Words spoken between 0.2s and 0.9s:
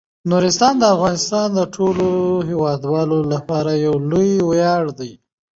نورستان د